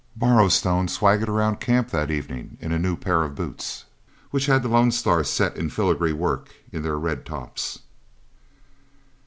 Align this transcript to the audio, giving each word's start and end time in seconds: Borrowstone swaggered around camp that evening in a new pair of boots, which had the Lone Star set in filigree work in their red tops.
Borrowstone 0.17 0.89
swaggered 0.89 1.29
around 1.29 1.59
camp 1.59 1.91
that 1.91 2.09
evening 2.09 2.57
in 2.59 2.71
a 2.71 2.79
new 2.79 2.95
pair 2.95 3.21
of 3.21 3.35
boots, 3.35 3.85
which 4.31 4.47
had 4.47 4.63
the 4.63 4.67
Lone 4.67 4.89
Star 4.89 5.23
set 5.23 5.55
in 5.55 5.69
filigree 5.69 6.11
work 6.11 6.49
in 6.71 6.81
their 6.81 6.97
red 6.97 7.23
tops. 7.23 7.81